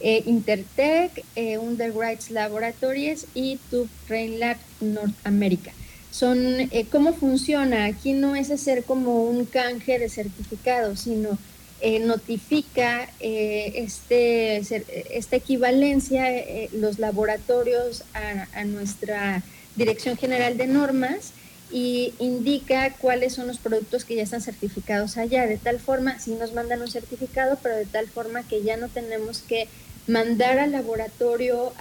Eh, 0.00 0.22
Intertech, 0.26 1.24
eh, 1.34 1.58
Underwrites 1.58 2.30
Laboratories 2.30 3.26
y 3.34 3.58
TÜV 3.70 3.88
Rheinland 4.08 4.60
Norteamérica. 4.80 5.72
Son, 6.18 6.38
eh, 6.60 6.86
¿Cómo 6.90 7.12
funciona? 7.12 7.84
Aquí 7.84 8.12
no 8.12 8.34
es 8.34 8.50
hacer 8.50 8.82
como 8.82 9.22
un 9.22 9.44
canje 9.44 10.00
de 10.00 10.08
certificado, 10.08 10.96
sino 10.96 11.38
eh, 11.80 12.00
notifica 12.00 13.08
este, 13.20 14.56
esta 14.56 15.36
equivalencia 15.36 16.24
los 16.72 16.98
laboratorios 16.98 18.02
a 18.14 18.64
nuestra 18.64 19.44
Dirección 19.76 20.16
General 20.16 20.56
de 20.56 20.66
Normas 20.66 21.32
y 21.70 22.14
indica 22.18 22.92
cuáles 22.94 23.34
son 23.34 23.46
los 23.46 23.58
productos 23.58 24.04
que 24.04 24.16
ya 24.16 24.22
están 24.22 24.40
certificados 24.40 25.16
allá, 25.18 25.46
de 25.46 25.58
tal 25.58 25.78
forma, 25.78 26.18
si 26.18 26.32
nos 26.32 26.52
mandan 26.54 26.80
un 26.80 26.90
certificado, 26.90 27.58
pero 27.62 27.76
de 27.76 27.86
tal 27.86 28.08
forma 28.08 28.42
que 28.42 28.62
ya 28.62 28.76
no 28.76 28.88
tenemos 28.88 29.40
que 29.40 29.68
mandar 30.08 30.58
al 30.58 30.72
laboratorio 30.72 31.72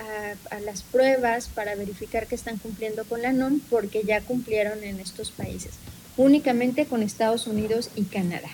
a, 0.52 0.60
las 0.60 0.84
pruebas 0.84 1.48
para 1.48 1.76
verificar 1.76 2.28
que 2.28 2.36
están 2.36 2.58
cumpliendo 2.58 3.06
con 3.06 3.22
la 3.22 3.32
NOM, 3.32 3.62
porque 3.70 4.04
ya 4.06 4.22
cumplieron 4.22 4.84
en 4.84 5.00
estos 5.00 5.32
países, 5.32 5.72
únicamente 6.18 6.86
con 6.86 7.02
Estados 7.02 7.48
Unidos 7.48 7.90
y 7.96 8.04
Canadá. 8.04 8.50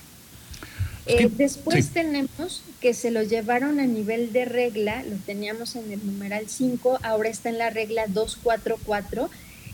Eh, 1.06 1.30
después 1.36 1.90
tenemos 1.90 2.64
que 2.80 2.94
se 2.94 3.12
lo 3.12 3.24
llevaron 3.24 3.80
a 3.80 3.86
nivel 3.86 4.32
de 4.32 4.46
regla, 4.46 5.04
lo 5.04 5.18
teníamos 5.18 5.76
en 5.76 5.92
el 5.92 6.06
numeral 6.06 6.46
5, 6.48 7.00
ahora 7.02 7.30
está 7.30 7.50
en 7.50 7.58
la 7.58 7.70
regla 7.70 8.06
244 8.08 9.30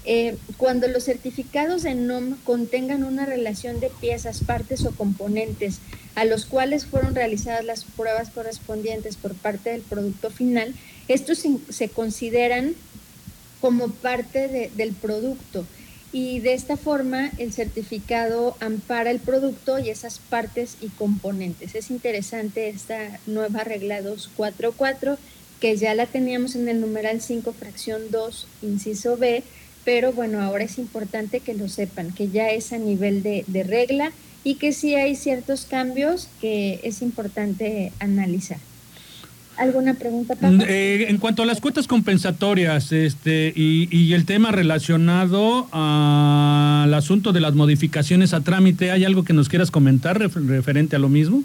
eh, 0.05 0.37
cuando 0.57 0.87
los 0.87 1.03
certificados 1.03 1.83
de 1.83 1.93
NOM 1.93 2.37
contengan 2.43 3.03
una 3.03 3.25
relación 3.25 3.79
de 3.79 3.91
piezas, 4.01 4.43
partes 4.43 4.85
o 4.85 4.91
componentes 4.91 5.79
a 6.15 6.25
los 6.25 6.45
cuales 6.45 6.85
fueron 6.85 7.15
realizadas 7.15 7.63
las 7.63 7.83
pruebas 7.83 8.29
correspondientes 8.29 9.15
por 9.15 9.33
parte 9.33 9.71
del 9.71 9.81
producto 9.81 10.29
final, 10.29 10.73
estos 11.07 11.43
se, 11.69 11.89
consideran 11.89 12.75
como 13.61 13.89
parte 13.89 14.71
del 14.75 14.93
producto 14.93 15.65
y 16.11 16.39
de 16.39 16.53
esta 16.53 16.77
forma 16.77 17.29
el 17.37 17.53
certificado 17.53 18.55
ampara 18.59 19.11
el 19.11 19.19
producto 19.19 19.79
y 19.79 19.89
esas 19.89 20.19
partes 20.19 20.77
y 20.81 20.87
componentes. 20.87 21.75
Es 21.75 21.91
interesante 21.91 22.69
esta 22.69 23.19
nueva 23.27 23.63
regla 23.63 24.01
244 24.01 25.17
que 25.59 25.75
ya 25.77 25.93
la 25.93 26.05
teníamos 26.05 26.55
en 26.55 26.69
el 26.69 26.79
numeral 26.79 27.21
5 27.21 27.53
fracción 27.53 28.11
2 28.11 28.47
inciso 28.61 29.17
B 29.17 29.43
pero 29.85 30.13
bueno, 30.13 30.41
ahora 30.41 30.65
es 30.65 30.77
importante 30.77 31.39
que 31.39 31.53
lo 31.53 31.67
sepan, 31.67 32.13
que 32.13 32.29
ya 32.29 32.51
es 32.51 32.73
a 32.73 32.77
nivel 32.77 33.23
de, 33.23 33.43
regla 33.63 34.11
y 34.43 34.55
que 34.55 34.73
sí 34.73 34.95
hay 34.95 35.15
ciertos 35.15 35.65
cambios 35.65 36.29
que 36.41 36.79
es 36.83 37.01
importante 37.01 37.91
analizar. 37.99 38.57
¿Alguna 39.57 39.93
pregunta, 39.95 40.35
Paco? 40.35 40.53
Mm, 40.53 40.61
eh, 40.67 41.05
en 41.09 41.17
cuanto 41.17 41.43
a 41.43 41.45
las 41.45 41.59
cuotas 41.59 41.85
compensatorias 41.85 42.93
este, 42.93 43.51
y, 43.53 43.89
y, 43.95 44.13
el 44.13 44.25
tema 44.25 44.51
relacionado 44.51 45.67
al 45.73 46.93
asunto 46.93 47.33
de 47.33 47.41
las 47.41 47.55
modificaciones 47.55 48.33
a 48.33 48.39
trámite, 48.39 48.91
¿hay 48.91 49.03
algo 49.03 49.25
que 49.25 49.33
nos 49.33 49.49
quieras 49.49 49.69
comentar 49.69 50.17
referente 50.17 50.95
a 50.95 50.99
lo 50.99 51.09
mismo? 51.09 51.43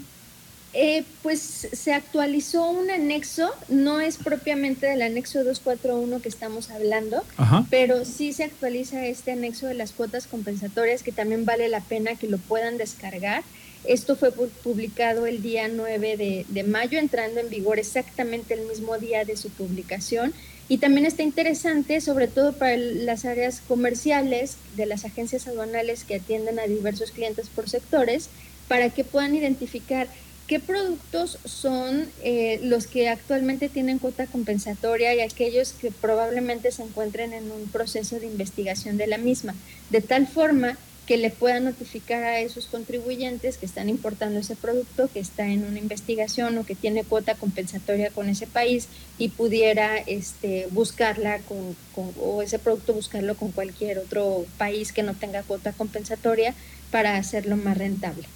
Eh, 0.77 1.05
pues 1.23 1.39
se 1.39 1.93
actualizó 1.93 2.69
un 2.69 2.91
anexo, 2.91 3.49
no 3.69 4.01
es 4.01 4.17
propiamente 4.17 4.87
del 4.87 5.03
anexo 5.03 5.41
241 5.45 6.21
que 6.21 6.27
estamos 6.27 6.69
hablando, 6.69 7.23
pero 7.69 8.03
sí 8.03 8.33
se 8.33 8.43
actualiza 8.43 9.05
este 9.05 9.31
anexo 9.31 9.67
de 9.67 9.73
las 9.73 9.93
cuotas 9.93 10.27
compensatorias 10.27 11.01
que 11.01 11.13
también 11.13 11.45
vale 11.45 11.69
la 11.69 11.79
pena 11.79 12.15
que 12.15 12.27
lo 12.27 12.39
puedan 12.39 12.77
descargar. 12.77 13.43
Esto 13.85 14.17
fue 14.17 14.33
publicado 14.33 15.27
el 15.27 15.41
día 15.41 15.69
9 15.69 16.17
de, 16.17 16.45
de 16.49 16.63
mayo, 16.63 16.99
entrando 16.99 17.39
en 17.39 17.49
vigor 17.49 17.79
exactamente 17.79 18.53
el 18.55 18.67
mismo 18.67 18.97
día 18.97 19.23
de 19.23 19.37
su 19.37 19.51
publicación. 19.51 20.33
Y 20.67 20.79
también 20.79 21.05
está 21.05 21.23
interesante, 21.23 22.01
sobre 22.01 22.27
todo 22.27 22.51
para 22.51 22.75
las 22.75 23.23
áreas 23.23 23.61
comerciales 23.65 24.57
de 24.75 24.87
las 24.87 25.05
agencias 25.05 25.47
aduanales 25.47 26.03
que 26.03 26.15
atienden 26.15 26.59
a 26.59 26.63
diversos 26.63 27.11
clientes 27.11 27.47
por 27.47 27.69
sectores, 27.69 28.29
para 28.67 28.89
que 28.89 29.03
puedan 29.03 29.35
identificar 29.35 30.07
¿Qué 30.47 30.59
productos 30.59 31.39
son 31.43 32.07
eh, 32.23 32.59
los 32.61 32.85
que 32.85 33.09
actualmente 33.09 33.67
tienen 33.67 33.97
cuota 33.97 34.27
compensatoria 34.27 35.15
y 35.15 35.21
aquellos 35.21 35.73
que 35.73 35.89
probablemente 35.89 36.71
se 36.71 36.83
encuentren 36.83 37.33
en 37.33 37.51
un 37.51 37.67
proceso 37.69 38.19
de 38.19 38.27
investigación 38.27 38.97
de 38.97 39.07
la 39.07 39.17
misma? 39.17 39.55
De 39.89 40.01
tal 40.01 40.27
forma 40.27 40.77
que 41.07 41.17
le 41.17 41.31
puedan 41.31 41.65
notificar 41.65 42.23
a 42.23 42.39
esos 42.41 42.67
contribuyentes 42.67 43.57
que 43.57 43.65
están 43.65 43.89
importando 43.89 44.39
ese 44.39 44.55
producto, 44.55 45.09
que 45.11 45.19
está 45.19 45.47
en 45.47 45.63
una 45.63 45.79
investigación 45.79 46.57
o 46.59 46.65
que 46.65 46.75
tiene 46.75 47.03
cuota 47.03 47.33
compensatoria 47.33 48.11
con 48.11 48.29
ese 48.29 48.45
país 48.45 48.87
y 49.17 49.29
pudiera 49.29 49.97
este, 49.97 50.67
buscarla 50.69 51.39
con, 51.39 51.75
o 52.19 52.43
ese 52.43 52.59
producto 52.59 52.93
buscarlo 52.93 53.35
con 53.35 53.51
cualquier 53.51 53.97
otro 53.97 54.45
país 54.59 54.93
que 54.93 55.01
no 55.01 55.15
tenga 55.15 55.41
cuota 55.41 55.73
compensatoria 55.73 56.53
para 56.91 57.17
hacerlo 57.17 57.57
más 57.57 57.79
rentable. 57.79 58.27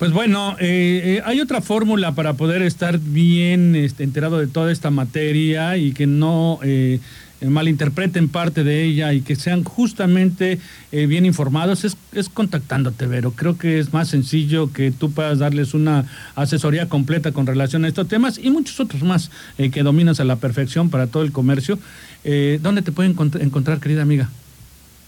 Pues 0.00 0.12
bueno, 0.12 0.56
eh, 0.58 1.18
eh, 1.18 1.22
hay 1.26 1.42
otra 1.42 1.60
fórmula 1.60 2.12
para 2.12 2.32
poder 2.32 2.62
estar 2.62 2.98
bien 2.98 3.76
este, 3.76 4.02
enterado 4.02 4.38
de 4.38 4.46
toda 4.46 4.72
esta 4.72 4.88
materia 4.88 5.76
y 5.76 5.92
que 5.92 6.06
no 6.06 6.58
eh, 6.62 7.00
malinterpreten 7.42 8.30
parte 8.30 8.64
de 8.64 8.82
ella 8.82 9.12
y 9.12 9.20
que 9.20 9.36
sean 9.36 9.62
justamente 9.62 10.58
bien 10.90 11.26
informados, 11.26 11.84
es, 11.84 12.28
contactándote, 12.30 13.06
Vero. 13.08 13.32
Creo 13.32 13.58
que 13.58 13.78
es 13.78 13.92
más 13.92 14.08
sencillo 14.08 14.72
que 14.72 14.90
tú 14.90 15.10
puedas 15.12 15.38
darles 15.38 15.74
una 15.74 16.06
asesoría 16.34 16.88
completa 16.88 17.32
con 17.32 17.46
relación 17.46 17.84
a 17.84 17.88
estos 17.88 18.08
temas 18.08 18.38
y 18.38 18.50
muchos 18.50 18.80
otros 18.80 19.02
más 19.02 19.30
que 19.56 19.82
dominas 19.82 20.18
a 20.18 20.24
la 20.24 20.36
perfección 20.36 20.88
para 20.88 21.08
todo 21.08 21.24
el 21.24 21.32
comercio. 21.32 21.78
¿Dónde 22.62 22.80
te 22.80 22.92
pueden 22.92 23.14
encontrar, 23.40 23.80
querida 23.80 24.00
amiga? 24.00 24.30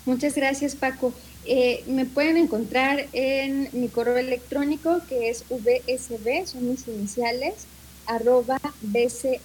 Muchas 0.05 0.35
gracias, 0.35 0.75
Paco. 0.75 1.15
Eh, 1.45 1.83
me 1.89 2.07
pueden 2.07 2.37
encontrar 2.37 3.09
en 3.13 3.69
mi 3.73 3.89
correo 3.89 4.17
electrónico 4.17 5.01
que 5.09 5.29
es 5.29 5.45
vsb, 5.49 6.47
son 6.47 6.71
mis 6.71 6.87
iniciales, 6.87 7.67
arroba 8.07 8.61
bce, 8.81 9.41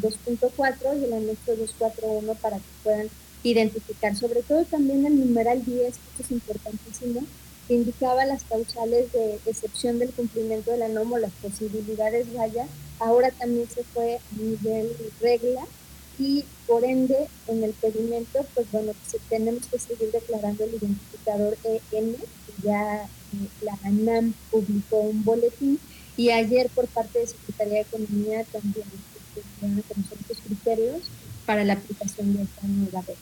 2.4 0.00 1.00
y 1.00 1.04
el 1.04 1.12
anexo 1.12 1.56
241 1.56 2.34
para 2.34 2.56
que 2.56 2.62
puedan 2.82 3.08
identificar, 3.42 4.16
sobre 4.16 4.42
todo 4.42 4.64
también 4.64 5.06
el 5.06 5.18
numeral 5.18 5.64
10, 5.64 5.94
que 6.16 6.22
es 6.22 6.30
importantísimo, 6.30 7.22
que 7.68 7.74
indicaba 7.74 8.24
las 8.24 8.44
causales 8.44 9.12
de 9.12 9.38
excepción 9.46 9.98
del 9.98 10.10
cumplimiento 10.10 10.70
de 10.70 10.78
la 10.78 10.88
norma, 10.88 11.18
las 11.18 11.32
posibilidades 11.32 12.32
vaya, 12.34 12.66
ahora 12.98 13.30
también 13.30 13.68
se 13.68 13.82
fue 13.84 14.16
a 14.16 14.40
nivel 14.40 14.96
regla 15.20 15.66
y 16.18 16.44
por 16.66 16.84
ende 16.84 17.28
en 17.46 17.62
el 17.62 17.72
pedimento, 17.72 18.44
pues 18.54 18.70
bueno, 18.72 18.92
tenemos 19.28 19.66
que 19.66 19.78
seguir 19.78 20.10
declarando 20.10 20.64
el 20.64 20.74
identificador 20.74 21.56
EN, 21.92 22.16
ya 22.62 23.04
eh, 23.04 23.48
la 23.62 23.78
ANAM 23.84 24.34
publicó 24.50 24.98
un 25.00 25.24
boletín 25.24 25.78
y 26.16 26.30
ayer 26.30 26.68
por 26.74 26.86
parte 26.88 27.18
de 27.18 27.26
Secretaría 27.26 27.74
de 27.74 27.80
Economía 27.80 28.44
también 28.44 28.86
se 29.34 29.40
dieron 29.60 29.78
a 29.78 29.82
conocer 29.82 30.18
los 30.28 30.38
criterios 30.40 31.02
para 31.44 31.64
la 31.64 31.74
aplicación 31.74 32.34
de 32.34 32.42
esta 32.42 32.66
nueva 32.66 33.00
regla. 33.00 33.16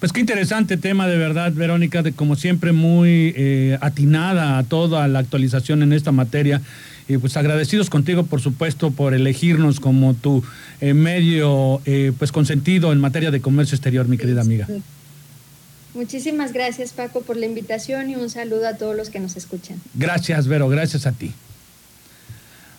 Pues 0.00 0.12
qué 0.12 0.20
interesante 0.20 0.76
tema 0.76 1.06
de 1.06 1.16
verdad, 1.16 1.52
Verónica, 1.52 2.02
de 2.02 2.12
como 2.12 2.36
siempre 2.36 2.72
muy 2.72 3.32
eh, 3.36 3.78
atinada 3.80 4.58
a 4.58 4.62
toda 4.64 5.08
la 5.08 5.20
actualización 5.20 5.82
en 5.82 5.94
esta 5.94 6.12
materia. 6.12 6.60
Y 7.08 7.16
pues 7.18 7.36
agradecidos 7.38 7.88
contigo, 7.88 8.24
por 8.24 8.40
supuesto, 8.40 8.90
por 8.90 9.14
elegirnos 9.14 9.80
como 9.80 10.12
tu 10.12 10.42
eh, 10.82 10.92
medio 10.92 11.80
eh, 11.86 12.12
pues 12.18 12.32
consentido 12.32 12.92
en 12.92 13.00
materia 13.00 13.30
de 13.30 13.40
comercio 13.40 13.76
exterior, 13.76 14.06
mi 14.06 14.18
querida 14.18 14.42
amiga. 14.42 14.66
Muchísimas 15.94 16.52
gracias, 16.52 16.92
Paco, 16.92 17.22
por 17.22 17.36
la 17.36 17.46
invitación 17.46 18.10
y 18.10 18.16
un 18.16 18.28
saludo 18.28 18.66
a 18.66 18.74
todos 18.74 18.96
los 18.96 19.10
que 19.10 19.20
nos 19.20 19.36
escuchan. 19.36 19.80
Gracias, 19.94 20.48
Vero, 20.48 20.68
gracias 20.68 21.06
a 21.06 21.12
ti. 21.12 21.32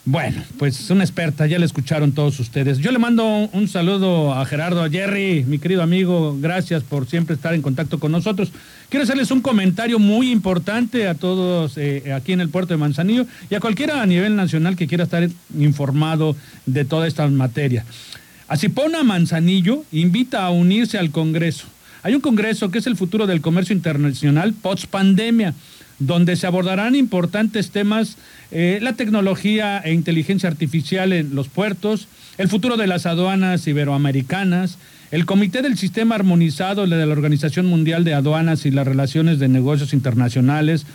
Bueno, 0.08 0.44
pues 0.60 0.88
una 0.92 1.04
experta, 1.04 1.48
ya 1.48 1.58
la 1.58 1.66
escucharon 1.66 2.12
todos 2.12 2.40
ustedes. 2.40 2.78
Yo 2.78 2.92
le 2.92 3.00
mando 3.00 3.26
un 3.26 3.68
saludo 3.68 4.36
a 4.36 4.46
Gerardo, 4.46 4.84
a 4.84 4.90
Jerry, 4.90 5.44
mi 5.48 5.58
querido 5.58 5.82
amigo, 5.82 6.38
gracias 6.40 6.84
por 6.84 7.08
siempre 7.08 7.36
estar 7.36 7.56
en 7.56 7.64
contacto 7.64 8.00
con 8.00 8.12
nosotros. 8.12 8.52
Quiero 8.90 9.04
hacerles 9.04 9.32
un 9.32 9.42
comentario 9.42 9.98
muy 9.98 10.30
importante 10.30 11.08
a 11.08 11.16
todos 11.16 11.76
eh, 11.78 12.14
aquí 12.14 12.34
en 12.34 12.42
el 12.42 12.50
puerto 12.50 12.76
de 12.76 12.78
Manzanillo 12.78 13.26
y 13.50 13.56
a 13.56 13.60
cualquiera 13.60 14.00
a 14.00 14.06
nivel 14.06 14.36
nacional 14.36 14.76
que 14.76 14.86
quiera 14.86 15.06
estar 15.06 15.28
informado 15.58 16.36
de 16.68 16.86
toda 16.86 17.08
esta 17.08 17.28
materia. 17.28 17.84
Asipona 18.48 19.04
Manzanillo 19.04 19.86
invita 19.92 20.46
a 20.46 20.52
unirse 20.52 21.00
al 21.00 21.10
Congreso. 21.10 21.66
Hay 22.06 22.14
un 22.14 22.22
Congreso 22.22 22.70
que 22.70 22.78
es 22.78 22.86
el 22.86 22.96
futuro 22.96 23.26
del 23.26 23.42
comercio 23.42 23.76
internacional 23.76 24.54
post 24.54 24.86
pandemia 24.86 25.56
donde 25.98 26.36
se 26.36 26.46
abordarán 26.46 26.94
importantes 26.94 27.72
temas, 27.72 28.18
eh, 28.52 28.78
la 28.80 28.94
tecnología 28.94 29.80
e 29.80 29.92
inteligencia 29.92 30.48
artificial 30.48 31.14
en 31.14 31.34
los 31.34 31.48
puertos, 31.48 32.08
el 32.38 32.48
futuro 32.48 32.78
de 32.78 32.86
las 32.86 33.08
aduanas 33.08 33.66
iberoamericanas, 33.66 34.78
el 35.10 35.26
Comité 35.26 35.64
del 35.64 35.80
Sistema 35.80 36.14
Armonizado 36.14 36.86
de 36.86 37.04
la 37.08 37.12
Organización 37.12 37.66
Mundial 37.66 38.04
de 38.04 38.14
Aduanas 38.14 38.68
y 38.68 38.72
las 38.72 38.86
Relaciones 38.86 39.40
de 39.40 39.48
Negocios 39.48 39.92
Internacionales. 39.92 40.86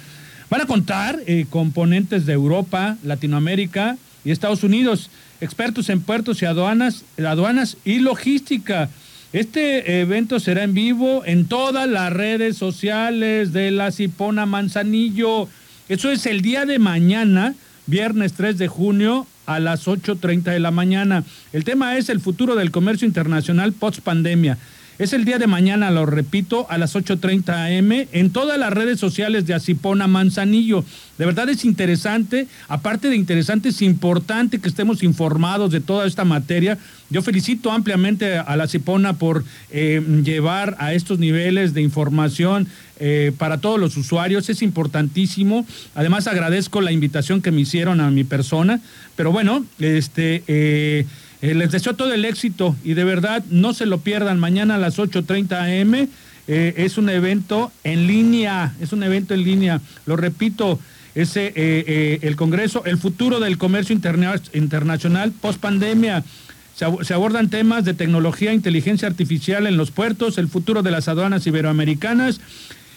Van 0.48 0.60
a 0.60 0.66
contar 0.66 1.18
eh, 1.26 1.44
componentes 1.50 2.24
de 2.24 2.34
Europa, 2.34 2.98
Latinoamérica 3.02 3.96
y 4.24 4.30
Estados 4.30 4.62
Unidos, 4.62 5.10
expertos 5.40 5.88
en 5.88 6.02
puertos 6.02 6.40
y 6.40 6.44
aduanas, 6.44 7.04
aduanas 7.18 7.78
y 7.84 7.98
logística. 7.98 8.90
Este 9.32 10.00
evento 10.00 10.40
será 10.40 10.64
en 10.64 10.74
vivo 10.74 11.22
en 11.24 11.44
todas 11.46 11.88
las 11.88 12.12
redes 12.12 12.56
sociales 12.56 13.52
de 13.52 13.70
la 13.70 13.92
Cipona 13.92 14.44
Manzanillo. 14.44 15.48
Eso 15.88 16.10
es 16.10 16.26
el 16.26 16.40
día 16.40 16.66
de 16.66 16.80
mañana, 16.80 17.54
viernes 17.86 18.32
3 18.32 18.58
de 18.58 18.66
junio 18.66 19.28
a 19.46 19.60
las 19.60 19.86
8.30 19.86 20.42
de 20.42 20.58
la 20.58 20.72
mañana. 20.72 21.22
El 21.52 21.62
tema 21.62 21.96
es 21.96 22.08
el 22.08 22.18
futuro 22.18 22.56
del 22.56 22.72
comercio 22.72 23.06
internacional 23.06 23.72
post 23.72 24.00
pandemia. 24.00 24.58
Es 25.00 25.14
el 25.14 25.24
día 25.24 25.38
de 25.38 25.46
mañana, 25.46 25.90
lo 25.90 26.04
repito, 26.04 26.66
a 26.68 26.76
las 26.76 26.94
8.30 26.94 27.78
am 27.78 28.06
en 28.12 28.30
todas 28.32 28.58
las 28.58 28.70
redes 28.70 29.00
sociales 29.00 29.46
de 29.46 29.54
Asipona 29.54 30.06
Manzanillo. 30.06 30.84
De 31.16 31.24
verdad 31.24 31.48
es 31.48 31.64
interesante, 31.64 32.48
aparte 32.68 33.08
de 33.08 33.16
interesante, 33.16 33.70
es 33.70 33.80
importante 33.80 34.58
que 34.58 34.68
estemos 34.68 35.02
informados 35.02 35.72
de 35.72 35.80
toda 35.80 36.06
esta 36.06 36.26
materia. 36.26 36.76
Yo 37.08 37.22
felicito 37.22 37.72
ampliamente 37.72 38.36
a 38.36 38.54
la 38.56 38.64
Asipona 38.64 39.14
por 39.14 39.42
eh, 39.70 40.02
llevar 40.22 40.76
a 40.78 40.92
estos 40.92 41.18
niveles 41.18 41.72
de 41.72 41.80
información 41.80 42.68
eh, 42.98 43.32
para 43.38 43.56
todos 43.56 43.80
los 43.80 43.96
usuarios, 43.96 44.50
es 44.50 44.60
importantísimo. 44.60 45.64
Además 45.94 46.26
agradezco 46.26 46.82
la 46.82 46.92
invitación 46.92 47.40
que 47.40 47.52
me 47.52 47.62
hicieron 47.62 48.02
a 48.02 48.10
mi 48.10 48.24
persona, 48.24 48.82
pero 49.16 49.32
bueno, 49.32 49.64
este... 49.78 50.42
Eh, 50.46 51.06
eh, 51.42 51.54
les 51.54 51.70
deseo 51.70 51.94
todo 51.94 52.12
el 52.12 52.24
éxito 52.24 52.76
y 52.84 52.94
de 52.94 53.04
verdad 53.04 53.42
no 53.50 53.72
se 53.72 53.86
lo 53.86 54.00
pierdan 54.00 54.38
mañana 54.38 54.74
a 54.74 54.78
las 54.78 54.98
8.30 54.98 55.82
am. 55.82 56.08
Eh, 56.48 56.74
es 56.76 56.98
un 56.98 57.08
evento 57.08 57.70
en 57.84 58.06
línea, 58.06 58.74
es 58.80 58.92
un 58.92 59.02
evento 59.02 59.34
en 59.34 59.44
línea. 59.44 59.80
Lo 60.06 60.16
repito, 60.16 60.80
ese 61.14 61.52
eh, 61.54 62.18
el 62.22 62.36
Congreso, 62.36 62.84
el 62.84 62.98
futuro 62.98 63.40
del 63.40 63.56
comercio 63.56 63.94
internacional 63.94 65.32
post 65.32 65.60
pandemia. 65.60 66.24
Se, 66.74 66.86
se, 67.04 67.14
abordan 67.14 67.50
temas 67.50 67.84
de 67.84 67.94
tecnología, 67.94 68.52
inteligencia 68.52 69.06
artificial 69.06 69.66
en 69.66 69.76
los 69.76 69.90
puertos, 69.90 70.38
el 70.38 70.48
futuro 70.48 70.82
de 70.82 70.90
las 70.90 71.08
aduanas 71.08 71.46
iberoamericanas 71.46 72.40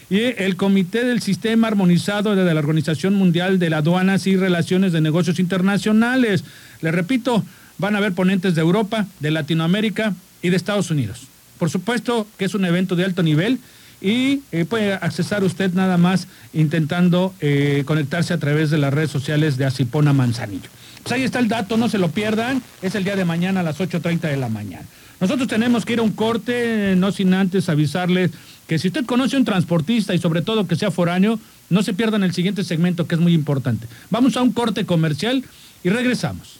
y 0.09 0.21
el 0.37 0.55
Comité 0.55 1.03
del 1.03 1.21
Sistema 1.21 1.67
Armonizado 1.67 2.35
de 2.35 2.53
la 2.53 2.59
Organización 2.59 3.15
Mundial 3.15 3.59
de 3.59 3.73
Aduanas 3.73 4.27
y 4.27 4.35
Relaciones 4.35 4.91
de 4.91 5.01
Negocios 5.01 5.39
Internacionales. 5.39 6.43
Le 6.81 6.91
repito, 6.91 7.43
Van 7.77 7.95
a 7.95 7.97
haber 7.97 8.13
ponentes 8.13 8.55
de 8.55 8.61
Europa, 8.61 9.07
de 9.19 9.31
Latinoamérica 9.31 10.13
y 10.41 10.49
de 10.49 10.57
Estados 10.57 10.91
Unidos. 10.91 11.27
Por 11.57 11.69
supuesto 11.69 12.27
que 12.37 12.45
es 12.45 12.53
un 12.53 12.65
evento 12.65 12.95
de 12.95 13.05
alto 13.05 13.23
nivel 13.23 13.59
y 14.01 14.41
eh, 14.51 14.65
puede 14.65 14.93
accesar 14.93 15.43
usted 15.43 15.73
nada 15.73 15.97
más 15.97 16.27
intentando 16.53 17.33
eh, 17.39 17.83
conectarse 17.85 18.33
a 18.33 18.37
través 18.37 18.69
de 18.69 18.77
las 18.77 18.93
redes 18.93 19.09
sociales 19.09 19.57
de 19.57 19.65
Asipona 19.65 20.11
Manzanillo. 20.11 20.69
Pues 21.01 21.13
ahí 21.13 21.23
está 21.23 21.39
el 21.39 21.47
dato, 21.47 21.77
no 21.77 21.89
se 21.89 21.97
lo 21.97 22.11
pierdan, 22.11 22.61
es 22.81 22.95
el 22.95 23.05
día 23.05 23.15
de 23.15 23.25
mañana 23.25 23.61
a 23.61 23.63
las 23.63 23.79
8.30 23.79 24.21
de 24.21 24.37
la 24.37 24.49
mañana. 24.49 24.85
Nosotros 25.19 25.47
tenemos 25.47 25.85
que 25.85 25.93
ir 25.93 25.99
a 25.99 26.03
un 26.03 26.11
corte, 26.11 26.95
no 26.97 27.13
sin 27.13 27.33
antes 27.33 27.69
avisarles 27.69 28.31
que 28.67 28.77
si 28.77 28.89
usted 28.89 29.05
conoce 29.05 29.37
un 29.37 29.45
transportista 29.45 30.13
y 30.13 30.19
sobre 30.19 30.41
todo 30.41 30.67
que 30.67 30.75
sea 30.75 30.91
foráneo, 30.91 31.39
no 31.69 31.81
se 31.81 31.93
pierdan 31.93 32.23
el 32.23 32.33
siguiente 32.33 32.63
segmento 32.63 33.07
que 33.07 33.15
es 33.15 33.21
muy 33.21 33.33
importante. 33.33 33.87
Vamos 34.09 34.35
a 34.35 34.41
un 34.41 34.51
corte 34.51 34.85
comercial 34.85 35.43
y 35.83 35.89
regresamos. 35.89 36.59